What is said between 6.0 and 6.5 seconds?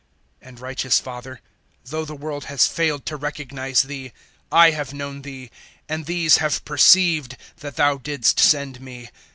these